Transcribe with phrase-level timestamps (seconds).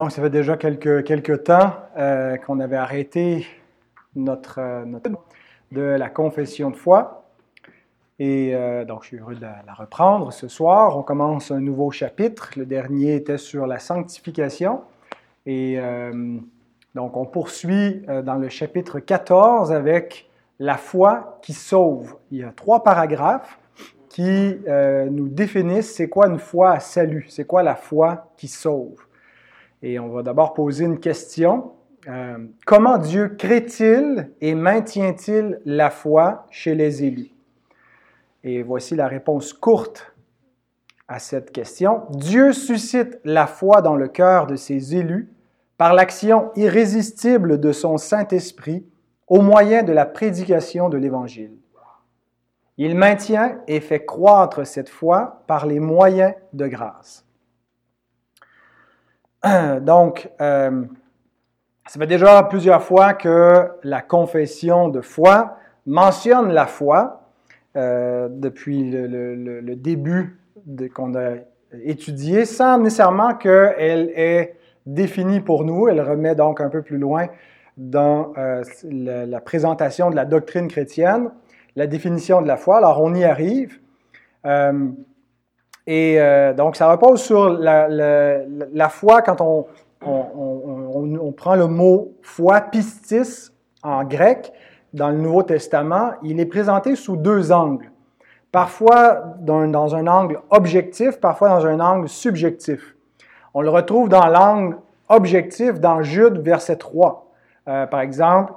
[0.00, 3.46] Donc, ça fait déjà quelques, quelques temps euh, qu'on avait arrêté
[4.16, 4.86] notre, euh,
[5.72, 7.26] de la confession de foi.
[8.18, 10.96] Et euh, donc, je suis heureux de la, la, reprendre ce soir.
[10.96, 12.52] On commence un nouveau chapitre.
[12.56, 14.80] Le dernier était sur la sanctification.
[15.44, 16.38] Et euh,
[16.94, 22.16] donc, on poursuit dans le chapitre 14 avec la foi qui sauve.
[22.30, 23.58] Il y a trois paragraphes
[24.08, 24.56] qui
[25.10, 28.96] nous définissent c'est quoi une foi à salut, c'est quoi la foi qui sauve.
[29.82, 31.72] Et on va d'abord poser une question.
[32.08, 37.30] Euh, comment Dieu crée-t-il et maintient-il la foi chez les élus?
[38.44, 40.14] Et voici la réponse courte
[41.08, 42.02] à cette question.
[42.10, 45.30] Dieu suscite la foi dans le cœur de ses élus
[45.76, 48.86] par l'action irrésistible de son Saint-Esprit
[49.26, 51.56] au moyen de la prédication de l'Évangile.
[52.76, 57.26] Il maintient et fait croître cette foi par les moyens de grâce.
[59.80, 60.84] Donc, euh,
[61.86, 65.56] ça fait déjà plusieurs fois que la confession de foi
[65.86, 67.22] mentionne la foi
[67.76, 70.38] euh, depuis le, début
[70.94, 71.36] qu'on a
[71.84, 74.56] étudié, sans nécessairement qu'elle est
[74.86, 75.88] définie pour nous.
[75.88, 77.28] Elle remet donc un peu plus loin
[77.76, 81.30] dans euh, la, la, présentation de la doctrine chrétienne,
[81.76, 82.78] la définition de la foi.
[82.78, 83.80] Alors, on y arrive.
[84.46, 84.90] Euh,
[85.92, 89.66] et euh, donc, ça repose sur la, foi quand on,
[91.32, 93.50] prend le mot foi, pistis,
[93.82, 94.52] en grec,
[94.94, 96.12] dans le Nouveau Testament.
[96.22, 97.90] Il est présenté sous deux angles.
[98.52, 102.94] Parfois dans, dans un angle objectif, parfois dans un angle subjectif.
[103.52, 104.76] On le retrouve dans l'angle
[105.08, 107.32] objectif dans Jude, verset 3.
[107.66, 108.52] Euh, par exemple,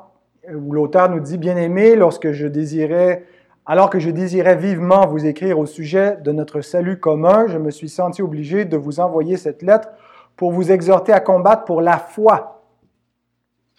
[0.53, 3.23] où l'auteur nous dit, Bien-aimé, lorsque je désirais
[3.65, 7.71] alors que je désirais vivement vous écrire au sujet de notre salut commun, je me
[7.71, 9.89] suis senti obligé de vous envoyer cette lettre
[10.35, 12.61] pour vous exhorter à combattre pour la foi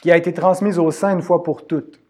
[0.01, 2.01] qui a été transmise au sein une fois pour toutes.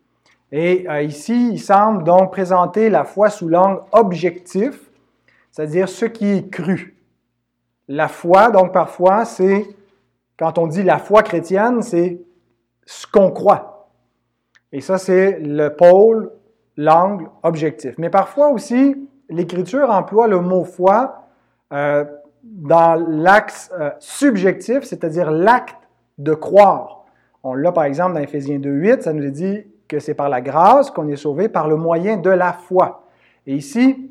[0.52, 4.90] Et euh, ici, il semble donc présenter la foi sous l'angle objectif,
[5.50, 6.96] c'est-à-dire ce qui est cru.
[7.88, 9.66] La foi, donc parfois, c'est,
[10.38, 12.20] quand on dit la foi chrétienne, c'est
[12.86, 13.88] ce qu'on croit.
[14.72, 16.30] Et ça, c'est le pôle
[16.76, 17.94] l'angle objectif.
[17.98, 18.96] Mais parfois aussi,
[19.28, 21.26] l'Écriture emploie le mot foi
[21.72, 22.04] euh,
[22.42, 25.76] dans l'axe euh, subjectif, c'est-à-dire l'acte
[26.18, 27.04] de croire.
[27.42, 30.90] On l'a par exemple dans Éphésiens 2.8, ça nous dit que c'est par la grâce
[30.90, 33.06] qu'on est sauvé par le moyen de la foi.
[33.46, 34.10] Et ici,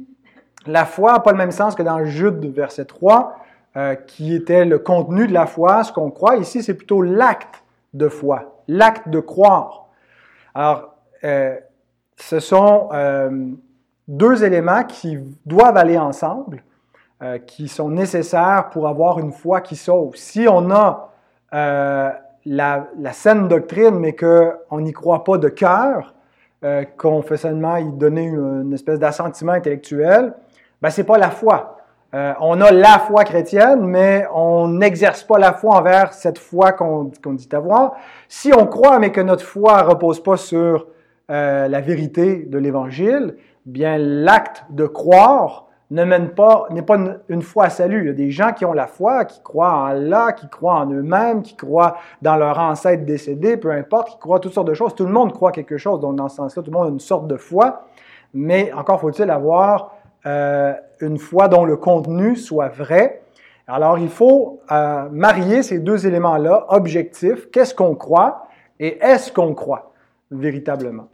[0.66, 3.38] la foi n'a pas le même sens que dans Jude verset 3,
[3.76, 6.38] euh, qui était le contenu de la foi, ce qu'on croit.
[6.38, 7.64] Ici, c'est plutôt l'acte
[7.94, 9.88] de foi, l'acte de croire.
[10.54, 10.96] Alors,
[12.30, 13.30] ce sont euh,
[14.08, 16.64] deux éléments qui doivent aller ensemble,
[17.22, 20.16] euh, qui sont nécessaires pour avoir une foi qui sauve.
[20.16, 21.10] Si on a
[21.54, 22.10] euh,
[22.46, 26.14] la, saine doctrine, mais qu'on n'y croit pas de cœur,
[26.98, 30.34] qu'on fait seulement y donner une, espèce d'assentiment intellectuel,
[30.82, 31.76] ben c'est pas la foi.
[32.14, 37.10] On a la foi chrétienne, mais on n'exerce pas la foi envers cette foi qu'on
[37.10, 37.98] qu dit avoir.
[38.30, 40.88] Si on croit, mais que notre foi repose pas sur
[41.32, 43.36] euh, la vérité de l'Évangile,
[43.66, 46.98] bien l'acte de croire ne mène pas, n'est pas
[47.30, 48.02] une, foi à salut.
[48.02, 50.80] Il y a des gens qui ont la foi, qui croient en Allah, qui croient
[50.80, 54.74] en eux-mêmes, qui croient dans leur ancêtre décédé, peu importe, qui croient toutes sortes de
[54.74, 54.96] choses.
[54.96, 57.00] Tout le monde croit quelque chose, donc dans ce sens-là, tout le monde a une
[57.00, 57.86] sorte de foi,
[58.34, 59.96] mais encore faut-il avoir
[60.26, 63.22] euh, une foi dont le contenu soit vrai.
[63.68, 68.48] Alors, il faut euh, marier ces deux éléments-là, objectifs, qu'est-ce qu'on croit
[68.80, 69.94] et est-ce qu'on croit
[70.32, 71.08] véritablement?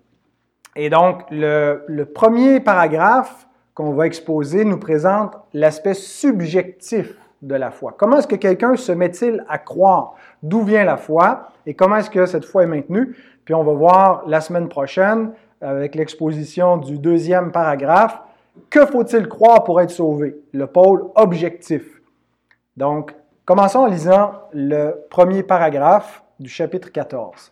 [0.81, 7.93] Et donc, le, premier paragraphe qu'on va exposer nous présente l'aspect subjectif de la foi.
[7.97, 10.15] Comment est-ce que quelqu'un se met-il à croire?
[10.41, 11.49] D'où vient la foi?
[11.65, 13.17] Et comment est-ce que cette foi est maintenue?
[13.43, 18.21] Puis on va voir la semaine prochaine, avec l'exposition du deuxième paragraphe,
[18.69, 20.37] que faut-il croire pour être sauvé?
[20.53, 21.83] Le pôle objectif.
[22.77, 23.13] Donc,
[23.43, 27.51] commençons en lisant le premier paragraphe du chapitre 14.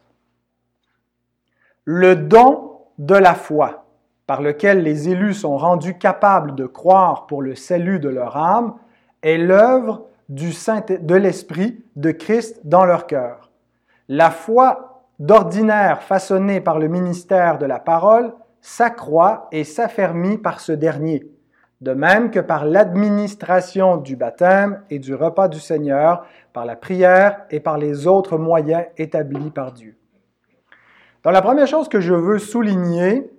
[1.83, 3.85] Le don de la foi,
[4.25, 8.75] par lequel les élus sont rendus capables de croire pour le salut de leur âme,
[9.21, 13.51] est l'œuvre du Saint de l'Esprit de Christ dans leur cœur.
[14.09, 20.71] La foi d'ordinaire façonnée par le ministère de la parole s'accroît et s'affermit par ce
[20.71, 21.31] dernier,
[21.81, 27.45] de même que par l'administration du baptême et du repas du Seigneur, par la prière
[27.49, 29.97] et par les autres moyens établis par Dieu.
[31.23, 33.29] Donc la première chose que je veux souligner,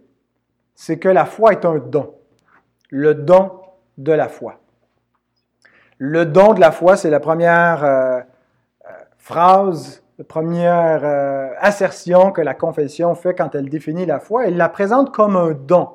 [0.74, 2.14] c'est que la foi est un don.
[2.90, 3.52] Le don
[3.98, 4.60] de la foi.
[5.98, 8.20] Le don de la foi, c'est la première euh,
[9.16, 14.46] phrase, la première euh, assertion que la confession fait quand elle définit la foi.
[14.46, 15.90] Elle la présente comme un don,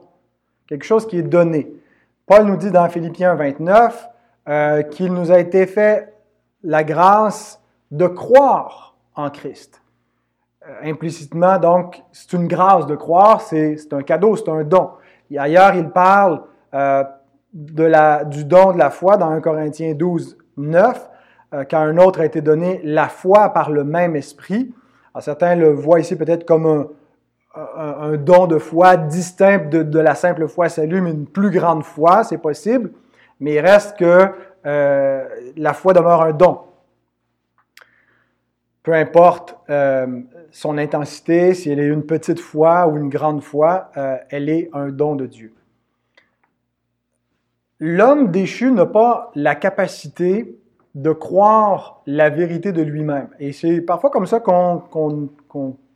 [0.67, 1.73] quelque chose qui est donné.
[2.25, 4.09] Paul nous dit dans Philippiens 29
[4.49, 6.13] euh, qu'il nous a été fait
[6.63, 9.82] la grâce de croire en Christ.
[10.67, 14.91] Euh, implicitement, donc, c'est une grâce de croire, c'est un cadeau, c'est un don.
[15.29, 16.41] Et ailleurs, il parle
[16.73, 17.03] euh,
[17.53, 21.09] de la, du don de la foi dans 1 Corinthiens 12, 9,
[21.53, 24.73] euh, quand un autre a été donné la foi par le même esprit.
[25.19, 26.87] Certains le voient ici peut-être comme un,
[27.55, 31.83] un, don de foi distinct de, de, la simple foi salut, mais une plus grande
[31.83, 32.91] foi, c'est possible.
[33.39, 34.29] Mais il reste que
[34.65, 35.25] euh,
[35.55, 36.61] la foi demeure un don
[38.83, 40.19] peu importe euh,
[40.51, 44.69] son intensité, si elle est une petite foi ou une grande foi, euh, elle est
[44.73, 45.53] un don de Dieu.
[47.79, 50.57] L'homme déchu n'a pas la capacité
[50.95, 53.29] de croire la vérité de lui-même.
[53.39, 54.83] Et c'est parfois comme ça qu'on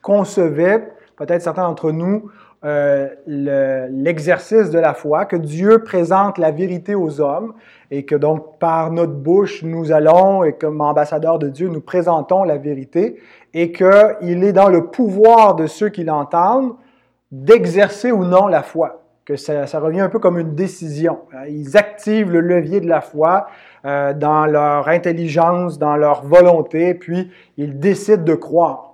[0.01, 2.31] concevait, peut-être certains d'entre nous,
[2.67, 7.53] euh, l'exercice de la foi, que Dieu présente la vérité aux hommes
[7.91, 12.43] et que donc par notre bouche, nous allons, et comme ambassadeurs de Dieu, nous présentons
[12.43, 13.21] la vérité
[13.53, 16.75] et qu'il est dans le pouvoir de ceux qui l'entendent
[17.31, 19.01] d'exercer ou non la foi.
[19.23, 21.19] Que ça, revient un peu comme une décision.
[21.49, 23.47] Ils activent le levier de la foi
[23.85, 28.86] euh, dans leur intelligence, dans leur volonté, puis ils décident de croire.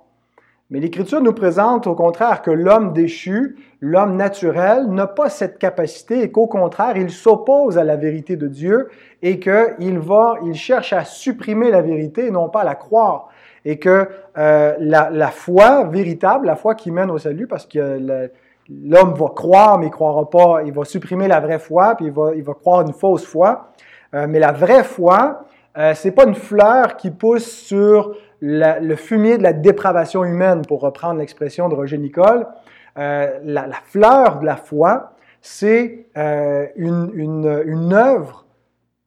[0.74, 6.22] Mais l'Écriture nous présente au contraire que l'homme déchu, l'homme naturel, n'a pas cette capacité
[6.24, 8.88] et qu'au contraire, il s'oppose à la vérité de Dieu
[9.22, 13.28] et qu'il va, il cherche à supprimer la vérité et non pas à la croire.
[13.64, 18.28] Et que euh, la, foi véritable, la foi qui mène au salut, parce que
[18.68, 22.06] l'homme va croire, mais il ne croira pas, il va supprimer la vraie foi, puis
[22.06, 23.68] il va, il va croire une fausse foi.
[24.12, 25.44] Euh, mais la vraie foi,
[25.78, 30.80] euh, c'est pas une fleur qui pousse sur le fumier de la dépravation humaine, pour
[30.80, 32.46] reprendre l'expression de Roger Nicole.
[32.98, 38.44] Euh, la, fleur de la foi, c'est euh, une, œuvre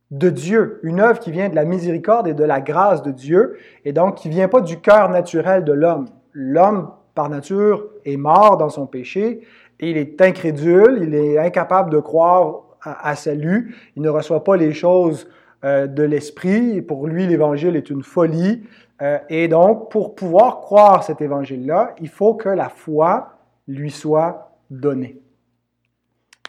[0.10, 3.58] de Dieu, une œuvre qui vient de la miséricorde et de la grâce de Dieu,
[3.86, 6.08] et donc qui vient pas du cœur naturel de l'homme.
[6.34, 9.42] L'homme, par nature, est mort dans son péché,
[9.80, 14.58] il est incrédule, il est incapable de croire à, à salut, il ne reçoit pas
[14.58, 15.28] les choses
[15.64, 16.84] euh, de l'esprit.
[16.84, 18.62] Pour lui, l'Évangile est une folie.
[19.02, 23.34] Euh, et donc, pour pouvoir croire cet Évangile-là, il faut que la foi
[23.68, 25.20] lui soit donnée.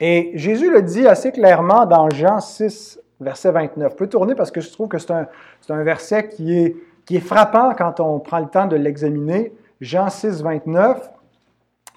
[0.00, 3.92] Et Jésus le dit assez clairement dans Jean 6, verset 29.
[3.92, 8.00] Je peux tourner parce que je trouve que c'est un, verset qui est, frappant quand
[8.00, 9.52] on prend le temps de l'examiner.
[9.80, 11.10] Jean 6, 29,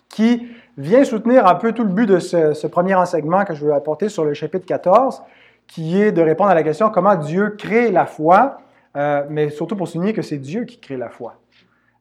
[0.09, 3.73] qui vient soutenir un peu tout le but de ce premier enseignement que je veux
[3.73, 5.21] apporter sur le chapitre 14
[5.71, 8.59] qui est de répondre à la question comment Dieu crée la foi,
[8.95, 11.35] euh, mais surtout pour souligner que c'est Dieu qui crée la foi.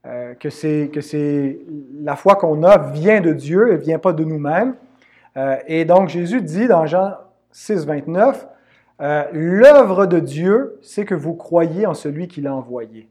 [0.07, 1.59] Euh, que c'est
[2.03, 4.75] la foi qu'on a vient de Dieu, elle vient pas de nous-mêmes.
[5.37, 7.13] Euh, et donc Jésus dit dans Jean
[7.53, 8.47] 6, 29,
[9.33, 13.09] l'œuvre de Dieu, c'est que vous croyez en celui qui l'a envoyé.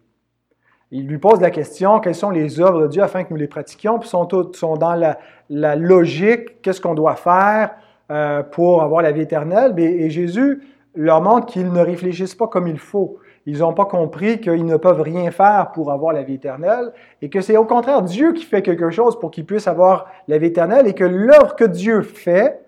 [0.92, 3.48] Il lui pose la question, quelles sont les œuvres de Dieu afin que nous les
[3.48, 7.76] pratiquions, puis sont, sont dans la, logique, qu'est-ce qu'on doit faire,
[8.10, 9.78] euh, pour avoir la vie éternelle?
[9.78, 10.64] Et, Jésus
[10.96, 13.20] leur montre qu'ils ne réfléchissent pas comme il faut.
[13.50, 16.94] Ils n'ont pas compris qu'ils ne peuvent rien faire pour avoir la vie éternelle
[17.24, 20.38] et que c'est au contraire Dieu qui fait quelque chose pour qu'ils puissent avoir la
[20.38, 22.64] vie éternelle et que l'œuvre que Dieu fait,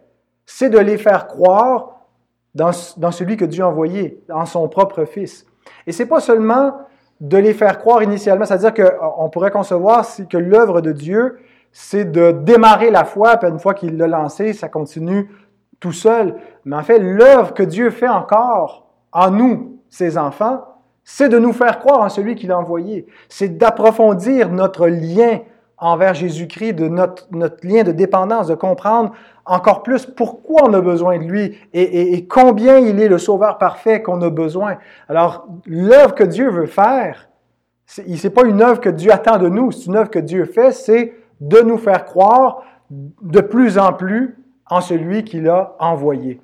[0.48, 2.02] c'est de les faire croire
[2.56, 5.46] dans, dans, celui que Dieu a envoyé, en son propre Fils.
[5.86, 6.74] Et c'est pas seulement
[7.20, 11.38] de les faire croire initialement, c'est-à-dire qu'on pourrait concevoir que l'œuvre de Dieu,
[11.72, 15.30] c'est de démarrer la foi, puis une fois qu'il l'a lancé, ça continue
[15.80, 16.38] tout seul.
[16.66, 20.71] Mais en fait, l'œuvre que Dieu fait encore en nous, ses enfants,
[21.04, 23.08] c'est de nous faire croire en celui qu'il a envoyé.
[23.30, 25.40] C'est d'approfondir notre lien
[25.78, 29.14] envers Jésus-Christ, de notre, notre, lien de dépendance, de comprendre
[29.46, 33.58] encore plus pourquoi on a besoin de lui et, et combien il est le sauveur
[33.58, 34.78] parfait qu'on a besoin.
[35.10, 37.30] Alors, l'œuvre que Dieu veut faire,
[37.88, 40.46] ce n'est pas une œuvre que Dieu attend de nous, c'est une œuvre que Dieu
[40.46, 44.38] fait, c'est de nous faire croire de plus en plus
[44.70, 46.40] en celui qu'il a envoyé.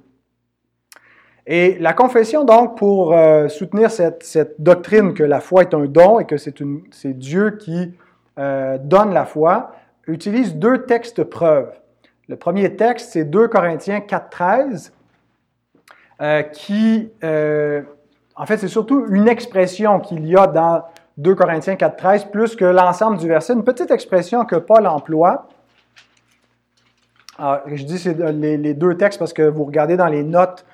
[1.49, 6.19] Et la confession, donc, pour euh, soutenir cette, doctrine que la foi est un don
[6.19, 7.93] et que c'est Dieu qui
[8.37, 9.71] euh, donne la foi,
[10.07, 11.71] utilise deux textes preuves.
[12.27, 14.91] Le premier texte, c'est 2 Corinthiens 4.13,
[16.21, 20.83] euh, qui, en fait, c'est surtout une expression qu'il y a dans
[21.15, 23.53] 2 Corinthiens 4.13, plus que l'ensemble du verset.
[23.53, 25.47] Une petite expression que Paul emploie.
[27.39, 30.65] Alors, je dis les, deux textes parce que vous regardez dans les notes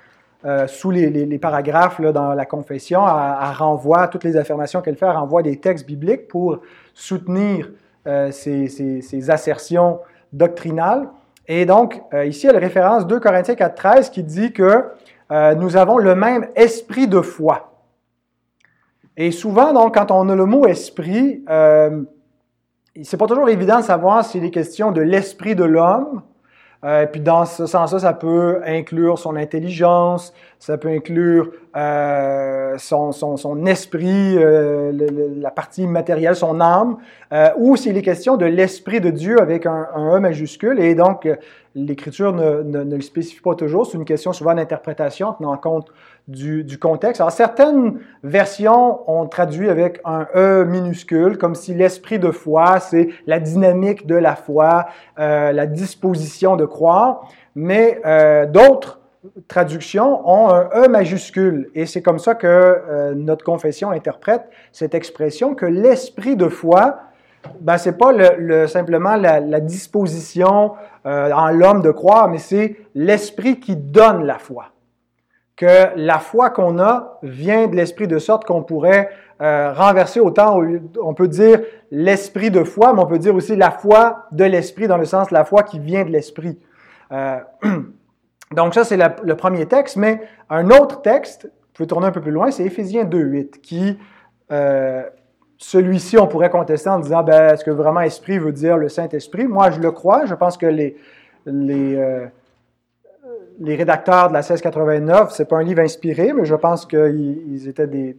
[0.45, 5.15] euh, sous les, paragraphes dans la confession, elle, renvoie, toutes les affirmations qu'elle fait, elle
[5.15, 6.59] renvoie des textes bibliques pour
[6.93, 7.71] soutenir
[8.07, 9.99] euh, ces, assertions
[10.33, 11.07] doctrinales.
[11.47, 14.83] Et donc, euh, ici, elle référence 2 Corinthiens 4, 13 qui dit que
[15.57, 17.73] nous avons le même esprit de foi.
[19.17, 24.23] Et souvent, donc, quand on a le mot esprit, c'est pas toujours évident de savoir
[24.23, 26.21] s'il est question de l'esprit de l'homme
[26.83, 33.65] euh, puis dans ce sens-là, ça peut inclure son intelligence, ça peut inclure euh, son,
[33.65, 34.91] esprit, euh,
[35.39, 36.97] la partie matérielle, son âme,
[37.31, 40.79] euh, ou s'il est question de l'esprit de Dieu avec un, un, E majuscule.
[40.79, 41.27] Et donc,
[41.75, 43.85] l'Écriture ne, ne, ne, le spécifie pas toujours.
[43.85, 45.87] C'est une question souvent d'interprétation, tenant compte
[46.27, 47.19] du, contexte.
[47.19, 53.09] Alors, certaines versions ont traduit avec un E minuscule, comme si l'esprit de foi, c'est
[53.27, 54.85] la dynamique de la foi,
[55.19, 59.01] euh, la disposition de croire, mais euh, d'autres
[59.47, 61.69] traductions ont un E majuscule.
[61.75, 66.99] Et c'est comme ça que euh, notre confession interprète cette expression que l'esprit de foi,
[67.59, 73.75] ben, c'est pas le, simplement la disposition en l'homme de croire, mais c'est l'esprit qui
[73.75, 74.72] donne la foi
[75.55, 79.09] que la foi qu'on a vient de l'esprit de sorte qu'on pourrait
[79.41, 80.61] euh, renverser autant,
[81.01, 84.87] on peut dire l'esprit de foi, mais on peut dire aussi la foi de l'esprit
[84.87, 86.59] dans le sens la foi qui vient de l'esprit.
[87.11, 87.39] Euh,
[88.51, 92.21] donc ça, c'est le premier texte, mais un autre texte, vous pouvez tourner un peu
[92.21, 93.97] plus loin, c'est Éphésiens 2.8, qui,
[94.51, 95.03] euh,
[95.57, 99.45] celui-ci, on pourrait contester en disant, ben, est-ce que vraiment esprit veut dire le Saint-Esprit?
[99.45, 100.95] Moi, je le crois, je pense que les
[103.59, 107.87] les rédacteurs de la 1689, c'est pas un livre inspiré, mais je pense qu'ils étaient
[107.87, 108.17] des,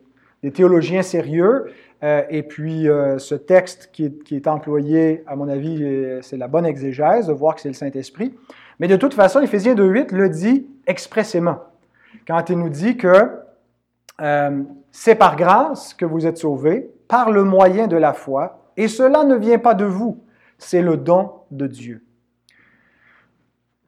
[0.52, 1.66] théologiens sérieux.
[2.02, 6.48] Euh, et puis, euh, ce texte qui est, employé, à mon avis, euh, c'est la
[6.48, 8.34] bonne exégèse de voir que c'est le Saint-Esprit.
[8.78, 11.60] Mais de toute façon, Éphésiens 2.8 le dit expressément.
[12.26, 13.30] Quand il nous dit que
[14.92, 19.24] c'est par grâce que vous êtes sauvés, par le moyen de la foi, et cela
[19.24, 20.22] ne vient pas de vous,
[20.58, 22.04] c'est le don de Dieu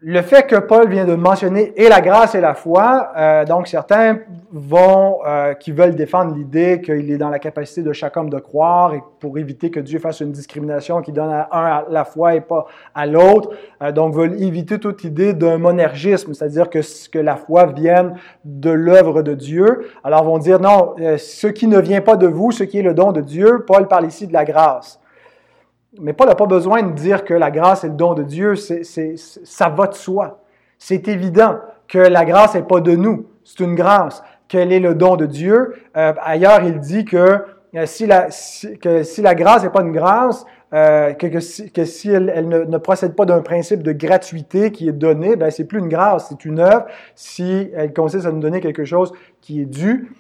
[0.01, 3.67] le fait que Paul vient de mentionner et la grâce et la foi, euh, donc
[3.67, 4.19] certains
[4.53, 8.39] vont, euh, qui veulent défendre l'idée qu'il est dans la capacité de chaque homme de
[8.39, 12.05] croire et pour éviter que Dieu fasse une discrimination qui donne à un à la
[12.05, 13.51] foi et pas à l'autre,
[13.83, 18.71] euh, donc veulent éviter toute idée d'un monergisme, c'est-à-dire que, que la foi vienne de
[18.71, 19.89] l'œuvre de Dieu.
[20.05, 22.93] Alors vont dire non, ce qui ne vient pas de vous, ce qui est le
[22.93, 25.01] don de Dieu, Paul parle ici de la grâce.
[26.01, 28.55] Mais Paul n'a pas besoin de dire que la grâce est le don de Dieu,
[28.57, 30.41] ça va de soi.
[30.79, 34.23] C'est évident que la grâce n'est pas de nous, c'est une grâce.
[34.49, 35.75] Quel est le don de Dieu?
[35.97, 37.17] Euh, ailleurs, il dit que,
[37.75, 38.29] euh, si, la,
[38.81, 43.25] que si la grâce n'est pas une grâce, euh, que, si, elle, ne, procède pas
[43.25, 46.87] d'un principe de gratuité qui est donné, ben c'est plus une grâce, c'est une œuvre.
[47.15, 50.13] Si elle consiste à nous donner quelque chose qui est dû,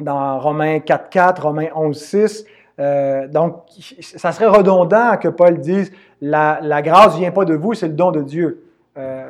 [0.00, 2.44] dans Romains 4.4, Romains 11.6,
[2.80, 3.64] euh, donc,
[4.00, 8.12] ça serait redondant que Paul dise la, grâce vient pas de vous, c'est le don
[8.12, 8.64] de Dieu.
[8.96, 9.26] Euh,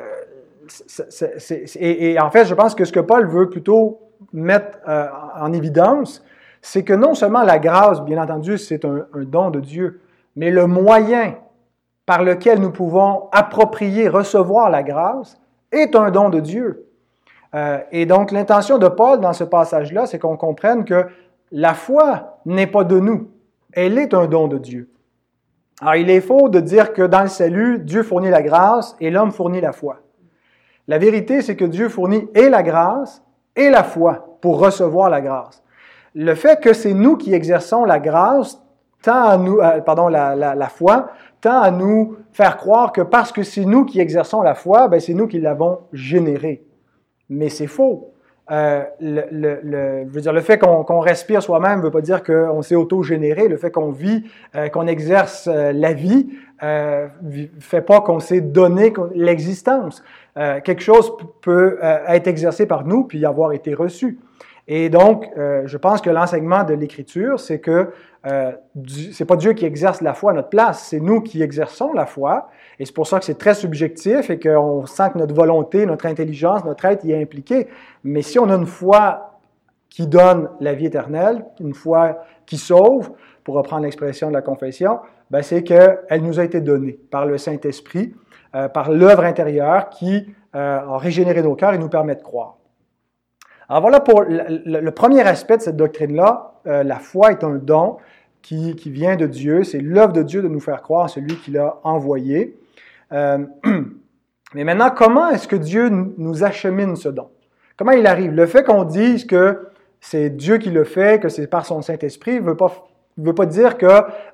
[1.75, 4.01] et, en fait, je pense que ce que Paul veut plutôt
[4.33, 5.07] mettre euh,
[5.39, 6.23] en évidence,
[6.61, 10.01] c'est que non seulement la grâce, bien entendu, c'est un, don de Dieu,
[10.35, 11.35] mais le moyen
[12.05, 15.39] par lequel nous pouvons approprier, recevoir la grâce,
[15.71, 16.85] est un don de Dieu.
[17.91, 21.05] et donc, l'intention de Paul dans ce passage-là, c'est qu'on comprenne que
[21.51, 23.29] la foi n'est pas de nous
[23.73, 24.89] elle est un don de Dieu.
[25.81, 29.09] Alors, il est faux de dire que dans le salut, Dieu fournit la grâce et
[29.09, 30.01] l'homme fournit la foi.
[30.87, 33.23] La vérité, c'est que Dieu fournit et la grâce
[33.55, 35.63] et la foi pour recevoir la grâce.
[36.15, 38.61] Le fait que c'est nous qui exerçons la grâce,
[39.01, 43.31] tend à nous, euh, pardon, la, la, foi, tend à nous faire croire que parce
[43.31, 46.65] que c'est nous qui exerçons la foi, ben c'est nous qui l'avons générée.
[47.29, 48.11] Mais c'est faux.
[48.51, 52.23] Euh, le, le, je veux dire, le fait qu'on respire soi-même ne veut pas dire
[52.23, 53.47] qu'on s'est auto-généré.
[53.47, 54.23] Le fait qu'on vit,
[54.55, 56.29] euh, qu'on exerce euh, la vie,
[56.61, 57.07] ne
[57.59, 60.03] fait pas qu'on s'est donné l'existence.
[60.35, 64.19] quelque chose peut être exercé par nous puis avoir été reçu.
[64.67, 67.91] Et donc, je pense que l'enseignement de l'Écriture, c'est que
[68.27, 68.51] euh,
[69.13, 72.05] c'est pas Dieu qui exerce la foi à notre place, c'est nous qui exerçons la
[72.05, 72.49] foi.
[72.79, 76.05] Et c'est pour ça que c'est très subjectif et qu'on sent que notre volonté, notre
[76.05, 77.67] intelligence, notre être y est impliqué.
[78.03, 79.39] Mais si on a une foi
[79.89, 83.11] qui donne la vie éternelle, une foi qui sauve,
[83.43, 84.99] pour reprendre l'expression de la confession,
[85.31, 88.13] ben c'est qu'elle nous a été donnée par le Saint-Esprit,
[88.55, 92.57] euh, par l'œuvre intérieure qui euh, a régénéré nos cœurs et nous permet de croire.
[93.67, 96.48] Alors voilà pour le, premier aspect de cette doctrine-là.
[96.69, 97.97] Euh, la foi est un don
[98.41, 99.63] qui, vient de Dieu.
[99.63, 102.57] C'est l'œuvre de Dieu de nous faire croire en celui qui l'a envoyé.
[103.11, 103.39] Euh,
[104.53, 107.29] mais maintenant, comment est-ce que Dieu nous achemine ce don?
[107.77, 108.31] Comment il arrive?
[108.31, 109.67] Le fait qu'on dise que
[109.99, 113.87] c'est Dieu qui le fait, que c'est par son Saint-Esprit, ne veut pas, dire que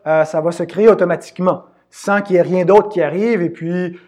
[0.07, 3.49] euh, ça va se créer automatiquement, sans qu'il y ait rien d'autre qui arrive, et
[3.49, 3.99] puis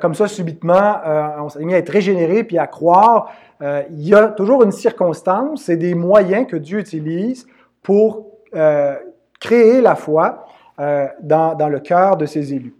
[0.00, 1.00] comme ça, subitement,
[1.38, 3.30] on s'est mis à être régénéré, puis à croire.
[3.60, 7.46] il y a toujours une circonstance, c'est des moyens que Dieu utilise
[7.86, 8.26] pour
[9.38, 10.44] créer la foi
[10.78, 12.74] dans, dans, le cœur de ses élus.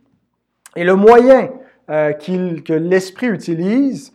[0.75, 1.51] Et le moyen
[1.89, 4.13] que l'Esprit utilise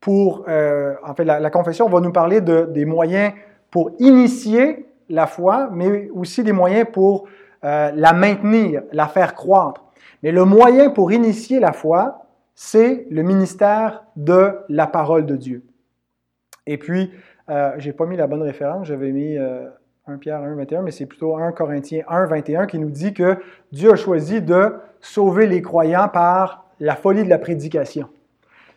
[0.00, 3.34] pour, en fait, la, confession va nous parler de, des moyens
[3.70, 7.26] pour initier la foi, mais aussi des moyens pour
[7.62, 9.84] euh, la maintenir, la faire croître.
[10.22, 15.64] Mais le moyen pour initier la foi, c'est le ministère de la parole de Dieu.
[16.66, 17.12] Et puis,
[17.50, 19.68] euh, j'ai pas mis la bonne référence, j'avais mis euh,
[20.10, 23.36] 1 Pierre 1, 21, mais c'est plutôt 1 Corinthiens 1, 21 qui nous dit que
[23.70, 28.08] Dieu a choisi de sauver les croyants par la folie de la prédication.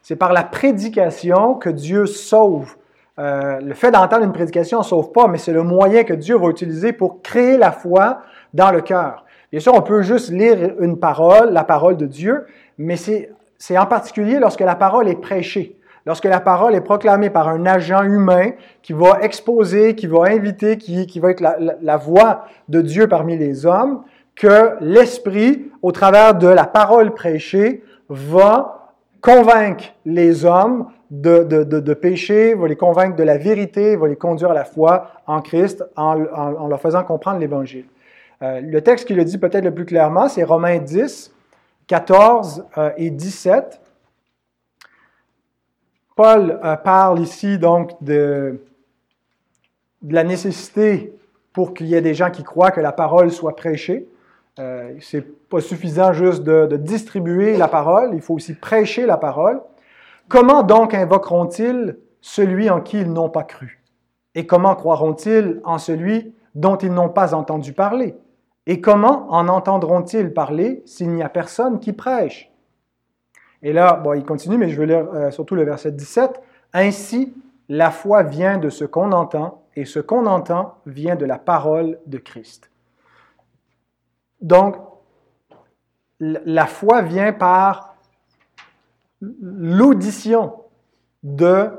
[0.03, 2.75] C'est par la prédication que Dieu sauve
[3.19, 6.35] euh, le fait d'entendre une prédication ne sauve pas, mais c'est le moyen que Dieu
[6.37, 8.21] va utiliser pour créer la foi
[8.53, 9.25] dans le cœur.
[9.51, 12.45] Bien sûr, on peut juste lire une parole, la parole de Dieu,
[12.77, 17.47] mais c'est en particulier lorsque la parole est prêchée, lorsque la parole est proclamée par
[17.49, 22.81] un agent humain qui va exposer, qui va inviter, qui, va être la, voix de
[22.81, 24.03] Dieu parmi les hommes,
[24.35, 31.93] que l'Esprit, au travers de la parole prêchée, va convaincre les hommes de, de, de,
[31.93, 35.85] péché, va les convaincre de la vérité, va les conduire à la foi en Christ
[35.95, 37.85] en, en, leur faisant comprendre l'Évangile.
[38.41, 41.31] Euh, le texte qui le dit peut-être le plus clairement, c'est Romains 10,
[41.87, 43.79] 14 euh, et 17.
[46.15, 48.59] Paul euh, parle ici donc de,
[50.07, 51.13] la nécessité
[51.53, 54.07] pour qu'il y ait des gens qui croient que la parole soit prêchée.
[54.59, 59.61] Euh, c'est pas suffisant juste de, distribuer la parole, il faut aussi prêcher la parole.
[60.27, 63.81] Comment donc invoqueront-ils celui en qui ils n'ont pas cru?
[64.35, 68.15] Et comment croiront-ils en celui dont ils n'ont pas entendu parler?
[68.65, 72.52] Et comment en entendront-ils parler s'il n'y a personne qui prêche?
[73.63, 76.41] Et là, bon, il continue, mais je vais lire euh, surtout le verset 17.
[76.73, 77.33] Ainsi,
[77.69, 81.97] la foi vient de ce qu'on entend, et ce qu'on entend vient de la parole
[82.05, 82.69] de Christ.
[84.41, 84.75] Donc,
[86.19, 87.95] la foi vient par
[89.21, 90.53] l'audition
[91.23, 91.69] de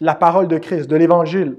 [0.00, 1.56] la parole de Christ, de l'Évangile,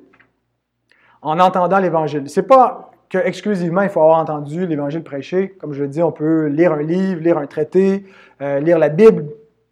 [1.21, 2.29] en entendant l'Évangile.
[2.29, 5.49] C'est pas que exclusivement il faut avoir entendu l'Évangile prêché.
[5.59, 8.05] Comme je le dis, on peut lire un livre, lire un traité,
[8.41, 9.25] euh, lire la Bible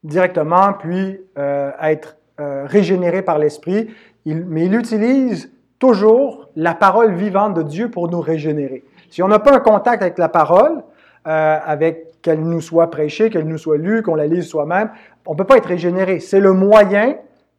[0.04, 3.90] directement, puis euh, être euh, régénéré par l'Esprit.
[4.26, 8.84] mais il utilise toujours la parole vivante de Dieu pour nous régénérer.
[9.10, 10.84] Si on n'a pas un contact avec la parole,
[11.24, 14.92] avec qu'elle nous soit prêchée, qu'elle nous soit lue, qu'on la lise soi-même.
[15.26, 16.20] On ne peut pas être régénéré.
[16.20, 17.16] C'est le moyen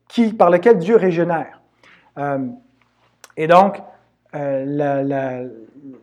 [0.09, 1.61] qui, par lequel Dieu régénère.
[2.19, 2.39] Euh,
[3.37, 3.81] et donc,
[4.35, 5.49] euh,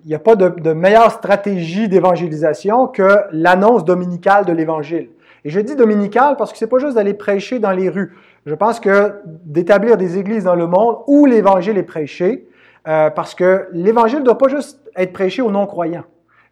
[0.04, 5.10] il n'y a pas de, de meilleure stratégie d'évangélisation que l'annonce dominicale de l'Évangile.
[5.46, 8.16] Et je dis dominical parce que c'est pas juste d'aller prêcher dans les rues.
[8.46, 9.14] Je pense que
[9.46, 12.48] d'établir des églises dans le monde où l'Évangile est prêché,
[12.88, 16.06] euh, parce que l'Évangile ne doit pas juste être prêché aux non-croyants.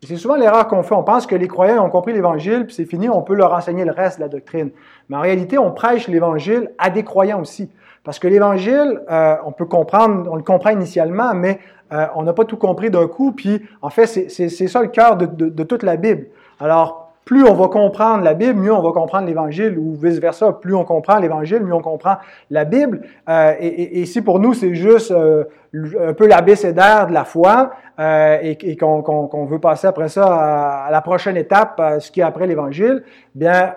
[0.03, 0.93] C'est souvent l'erreur qu'on fait.
[0.93, 3.83] On pense que les croyants ont compris l'Évangile, puis c'est fini, on peut leur enseigner
[3.83, 4.69] le reste de la doctrine.
[5.09, 7.71] Mais en réalité, on prêche l'Évangile à des croyants aussi.
[8.03, 11.59] Parce que l'Évangile, euh, on peut comprendre, on le comprend initialement, mais
[11.91, 13.31] euh, on n'a pas tout compris d'un coup.
[13.31, 16.27] Puis, en fait, c'est ça le cœur de, de, de toute la Bible.
[16.59, 20.73] Alors, plus on va comprendre la Bible, mieux on va comprendre l'Évangile, ou vice-versa, plus
[20.73, 22.15] on comprend l'Évangile, mieux on comprend
[22.49, 23.01] la Bible.
[23.27, 25.43] Euh, et, si pour nous, c'est juste euh,
[25.75, 31.01] un peu l'abécédaire de la foi, euh, et, qu'on veut passer après ça à, la
[31.01, 33.03] prochaine étape, ce qui est après l'Évangile,
[33.35, 33.73] bien,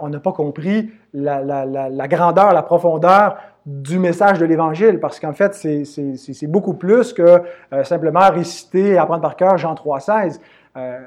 [0.00, 3.36] on n'a pas compris la, grandeur, la profondeur
[3.66, 7.42] du message de l'Évangile, parce qu'en fait, c'est beaucoup plus que
[7.82, 10.40] simplement réciter et apprendre par cœur Jean 3,16.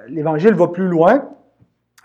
[0.10, 1.24] L'Évangile va plus loin,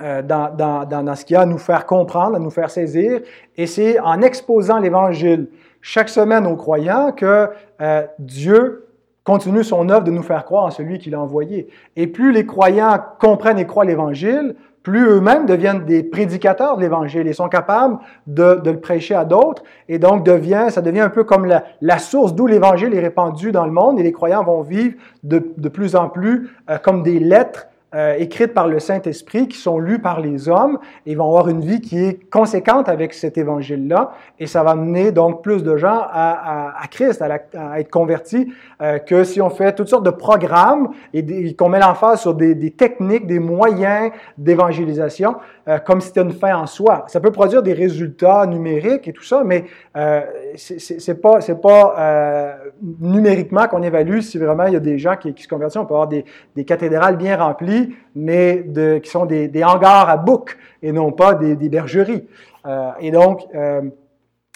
[0.01, 3.21] dans, dans, dans, ce qu'il y a à nous faire comprendre, à nous faire saisir.
[3.57, 5.49] Et c'est en exposant l'Évangile
[5.83, 7.49] chaque semaine aux croyants que
[7.81, 8.87] euh, Dieu
[9.25, 11.69] continue son œuvre de nous faire croire en celui qu'il a envoyé.
[11.97, 17.29] Et plus les croyants comprennent et croient l'Évangile, plus eux-mêmes deviennent des prédicateurs de l'Évangile
[17.29, 19.63] et sont capables de, de le prêcher à d'autres.
[19.89, 23.53] Et donc, devient, ça devient un peu comme la, la source d'où l'Évangile est répandu
[23.53, 27.05] dans le monde et les croyants vont vivre de, de plus en plus euh, comme
[27.05, 31.27] des lettres euh, écrites par le Saint-Esprit, qui sont lues par les hommes, et vont
[31.27, 35.63] avoir une vie qui est conséquente avec cet évangile-là, et ça va mener donc plus
[35.63, 40.07] de gens à, à, Christ, à, être convertis, euh, que si on fait toutes sortes
[40.07, 45.37] de programmes et, qu'on met l'emphase sur des, des, techniques, des moyens d'évangélisation,
[45.69, 47.05] euh, comme si c'était une fin en soi.
[47.07, 49.65] Ça peut produire des résultats numériques et tout ça, mais
[49.97, 50.23] euh,
[50.57, 52.55] c'est pas, pas euh,
[53.01, 55.77] numériquement qu'on évalue si vraiment il y a des gens qui, se convertissent.
[55.77, 56.25] On peut avoir des,
[56.57, 58.67] des cathédrales bien remplies, mais
[59.03, 62.27] qui sont des, des, hangars à bouc et non pas des, des bergeries.
[62.67, 63.47] Euh, et donc,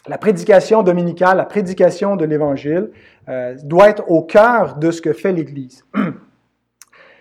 [0.08, 2.90] la prédication dominicale, la prédication de l'Évangile
[3.62, 5.84] doit être au cœur de ce que fait l'Église.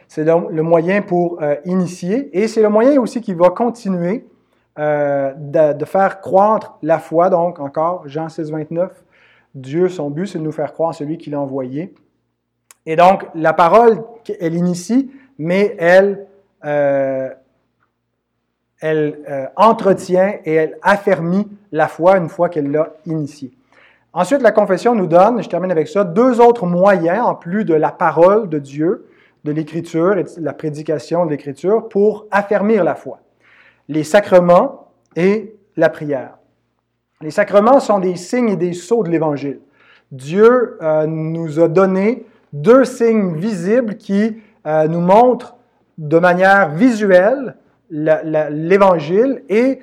[0.07, 4.25] C'est le moyen pour euh, initier et c'est le moyen aussi qui va continuer
[4.77, 7.29] euh, de, faire croître la foi.
[7.29, 8.91] Donc, encore, Jean 6, 29,
[9.55, 11.93] Dieu, son but, c'est de nous faire croire celui qui l'a envoyé.
[12.85, 14.03] Et donc, la parole,
[14.39, 16.27] elle initie, mais elle,
[16.65, 17.29] euh,
[18.79, 23.51] elle entretient et elle affermit la foi une fois qu'elle l'a initiée.
[24.13, 27.73] Ensuite, la confession nous donne, je termine avec ça, deux autres moyens en plus de
[27.73, 29.07] la parole de Dieu
[29.45, 33.19] de l'Écriture et de la prédication de l'Écriture pour affermir la foi.
[33.87, 36.39] Les sacrements et la prière.
[37.21, 39.59] Les sacrements sont des signes et des sceaux de l'Évangile.
[40.11, 45.55] Dieu euh, nous a donné deux signes visibles qui euh, nous montrent
[45.99, 47.55] de manière visuelle
[47.91, 49.79] l'Évangile et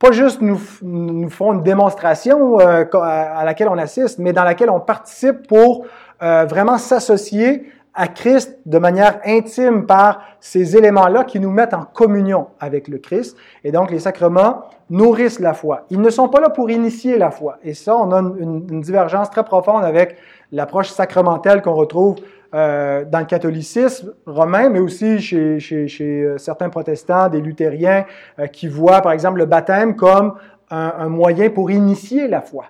[0.00, 4.70] pas juste nous, nous font une démonstration euh, à laquelle on assiste, mais dans laquelle
[4.70, 5.86] on participe pour
[6.20, 12.46] vraiment s'associer à Christ de manière intime par ces éléments-là qui nous mettent en communion
[12.60, 13.36] avec le Christ.
[13.64, 15.84] Et donc, les sacrements nourrissent la foi.
[15.90, 17.58] Ils ne sont pas là pour initier la foi.
[17.64, 20.16] Et ça, on a une, divergence très profonde avec
[20.52, 22.16] l'approche sacramentelle qu'on retrouve
[22.54, 25.58] euh, dans le catholicisme romain, mais aussi chez,
[26.00, 28.04] euh, certains protestants, des luthériens,
[28.38, 30.34] euh, qui voient, par exemple, le baptême comme
[30.70, 32.66] un moyen pour initier la foi.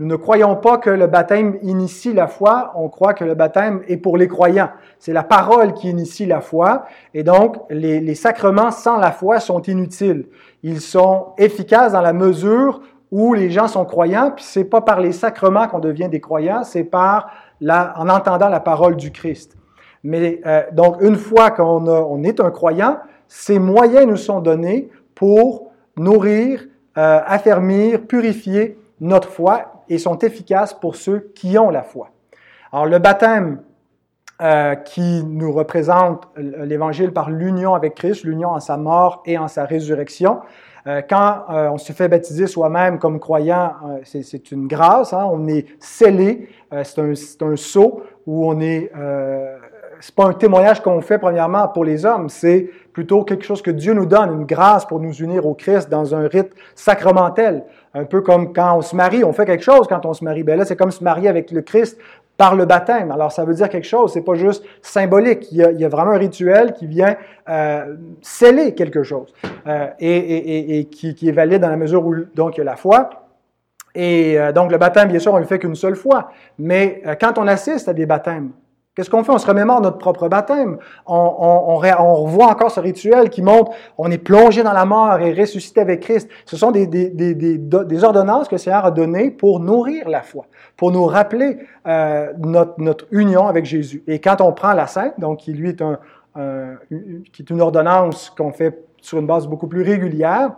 [0.00, 3.82] Nous ne croyons pas que le baptême initie la foi, on croit que le baptême
[3.88, 4.70] est pour les croyants.
[5.00, 6.84] C'est la parole qui initie la foi,
[7.14, 10.26] et donc les, sacrements sans la foi sont inutiles.
[10.62, 12.80] Ils sont efficaces dans la mesure
[13.10, 16.62] où les gens sont croyants, puis c'est pas par les sacrements qu'on devient des croyants,
[16.62, 17.32] c'est par
[17.66, 19.56] en entendant la parole du Christ.
[20.04, 24.90] Mais euh, donc une fois qu'on on est un croyant, ces moyens nous sont donnés
[25.16, 26.64] pour nourrir,
[26.96, 32.10] euh, affermir, purifier notre foi et sont efficaces pour ceux qui ont la foi.
[32.72, 33.62] Alors le baptême
[34.40, 39.48] euh, qui nous représente l'Évangile par l'union avec Christ, l'union en sa mort et en
[39.48, 40.38] sa résurrection.
[40.86, 43.72] Euh, quand euh, on se fait baptiser soi-même comme croyant,
[44.04, 46.48] c'est une grâce, hein, on est scellé,
[46.84, 47.12] c'est un,
[47.48, 48.92] un, sceau où on est
[50.00, 53.70] c'est pas un témoignage qu'on fait premièrement pour les hommes, c'est plutôt quelque chose que
[53.70, 57.64] Dieu nous donne, une grâce pour nous unir au Christ dans un rite sacramentel.
[57.94, 60.42] Un peu comme quand on se marie, on fait quelque chose quand on se marie.
[60.42, 61.98] Ben là, c'est comme se marier avec le Christ
[62.38, 63.10] par le baptême.
[63.10, 65.50] Alors, ça veut dire quelque chose, c'est pas juste symbolique.
[65.50, 67.16] Il y a, vraiment un rituel qui vient
[67.48, 69.34] euh, sceller quelque chose
[69.66, 73.10] euh, et, qui, est valide dans la mesure où donc il y a la foi.
[73.94, 76.30] Et euh, donc, le baptême, bien sûr, on le fait qu'une seule fois.
[76.58, 78.52] Mais quand on assiste à des baptêmes,
[78.98, 79.30] Qu'est-ce qu'on fait?
[79.30, 80.76] On se remémore notre propre baptême.
[81.06, 85.80] On, revoit encore ce rituel qui montre on est plongé dans la mort et ressuscité
[85.80, 86.28] avec Christ.
[86.46, 91.04] Ce sont des, ordonnances que le Seigneur a données pour nourrir la foi, pour nous
[91.04, 94.02] rappeler euh, notre, union avec Jésus.
[94.08, 98.84] Et quand on prend la Sainte, donc qui lui qui est une ordonnance qu'on fait
[99.00, 100.50] sur une base beaucoup plus régulière,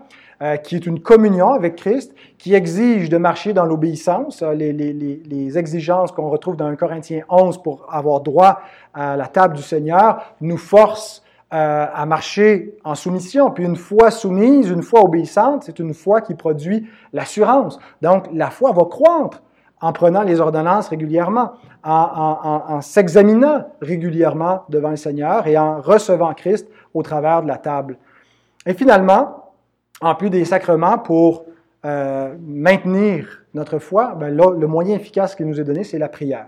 [0.43, 5.59] euh, qui est une communion avec Christ, qui exige de marcher dans l'obéissance, euh, les,
[5.59, 8.63] exigences qu'on retrouve dans 1 Corinthiens 11 pour avoir droit
[8.95, 11.23] à la table du Seigneur, nous forcent
[11.53, 13.51] euh, à marcher en soumission.
[13.51, 17.79] Puis une foi soumise, une foi obéissante, c'est une foi qui produit l'assurance.
[18.01, 19.43] Donc la foi va croître
[19.83, 21.53] en prenant les ordonnances régulièrement,
[21.85, 27.49] en, en, en s'examinant régulièrement devant le Seigneur et en recevant Christ au travers de
[27.49, 27.99] la table.
[28.65, 29.40] Et finalement,
[30.01, 31.45] en plus des sacrements pour
[31.85, 36.47] euh, maintenir notre foi, ben le moyen efficace qui nous est donné, c'est la prière.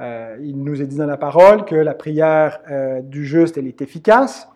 [0.00, 3.66] Euh, il nous est dit dans la parole que la prière euh, du juste, elle
[3.66, 4.48] est efficace.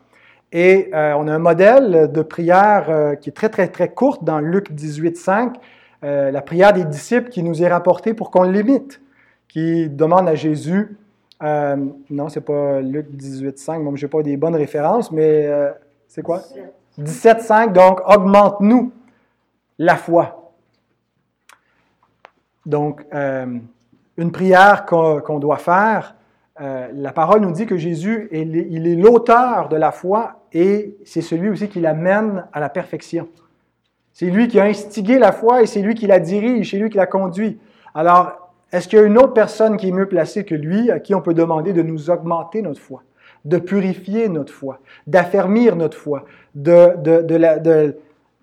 [0.55, 4.71] Et on a un modèle de prière qui est très, très, très courte dans Luc
[4.71, 5.57] 18, 5,
[6.03, 9.01] la prière des disciples qui nous est rapportée pour qu'on l'imite,
[9.49, 10.99] qui demande à Jésus,
[11.41, 15.49] non, c'est pas Luc 18, 5, bon, je n'ai pas des bonnes références, mais
[16.13, 16.43] c'est quoi?
[17.01, 18.93] 17.5, donc augmente-nous
[19.79, 20.53] la foi.
[22.67, 23.59] Donc, euh,
[24.19, 26.15] une prière qu'on doit faire,
[26.61, 31.23] euh, la parole nous dit que Jésus, il est l'auteur de la foi et c'est
[31.23, 33.27] celui aussi qui l'amène à la perfection.
[34.13, 36.91] C'est lui qui a instigé la foi et c'est lui qui la dirige, c'est lui
[36.91, 37.59] qui la conduit.
[37.95, 41.01] Alors, est-ce qu'il y a une autre personne qui est mieux placée que lui à
[41.01, 43.03] qui on peut demander de nous augmenter notre foi,
[43.45, 46.25] de purifier notre foi, d'affermir notre foi,
[46.55, 47.59] de, la,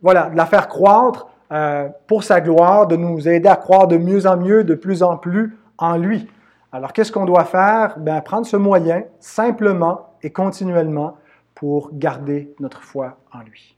[0.02, 3.98] voilà, de la faire croître euh, pour sa gloire, de nous aider à croire de
[3.98, 6.28] mieux en mieux, de plus en plus en lui.
[6.72, 7.98] Alors, qu'est-ce qu'on doit faire?
[7.98, 11.18] Ben, prendre ce moyen simplement et continuellement
[11.56, 13.76] pour garder notre foi en lui.